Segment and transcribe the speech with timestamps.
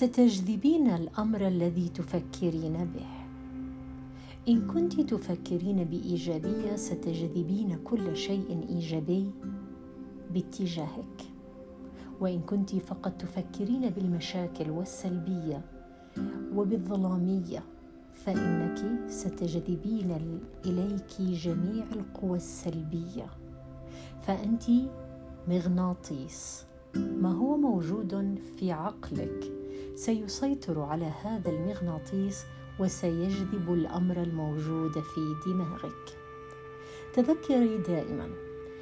[0.00, 3.10] ستجذبين الأمر الذي تفكرين به.
[4.48, 9.30] إن كنت تفكرين بإيجابية ستجذبين كل شيء إيجابي
[10.34, 11.20] باتجاهك.
[12.20, 15.64] وإن كنت فقط تفكرين بالمشاكل والسلبية
[16.54, 17.62] وبالظلامية
[18.14, 23.26] فإنك ستجذبين إليك جميع القوى السلبية.
[24.22, 24.64] فأنت
[25.48, 26.64] مغناطيس.
[26.96, 29.59] ما هو موجود في عقلك؟
[30.00, 32.44] سيسيطر على هذا المغناطيس
[32.78, 36.16] وسيجذب الأمر الموجود في دماغك.
[37.14, 38.28] تذكري دائما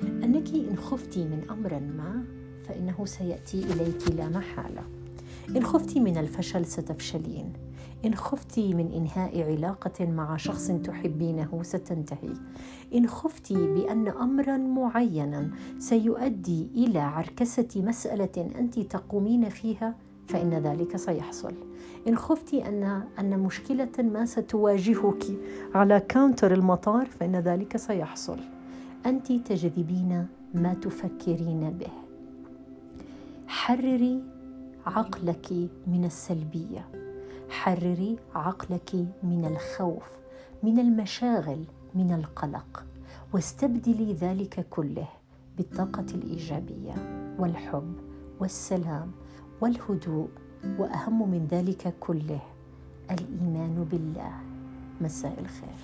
[0.03, 2.25] أنك إن خفت من أمر ما
[2.69, 4.83] فإنه سيأتي إليك لا محالة.
[5.57, 7.53] إن خفت من الفشل ستفشلين.
[8.05, 12.35] إن خفت من إنهاء علاقة مع شخص تحبينه ستنتهي.
[12.95, 21.55] إن خفت بأن امرا معينا سيؤدي إلى عركسة مسألة أنت تقومين فيها فإن ذلك سيحصل.
[22.09, 25.25] إن خفت أن أن مشكلة ما ستواجهك
[25.75, 28.39] على كاونتر المطار فإن ذلك سيحصل.
[29.07, 31.93] انت تجذبين ما تفكرين به.
[33.47, 34.23] حرري
[34.87, 35.53] عقلك
[35.87, 36.89] من السلبية.
[37.51, 40.09] حرري عقلك من الخوف
[40.63, 42.85] من المشاغل من القلق.
[43.33, 45.09] واستبدلي ذلك كله
[45.57, 46.95] بالطاقة الإيجابية
[47.39, 47.93] والحب
[48.41, 49.11] والسلام
[49.61, 50.29] والهدوء
[50.79, 52.41] وأهم من ذلك كله
[53.11, 54.33] الإيمان بالله.
[55.01, 55.79] مساء الخير.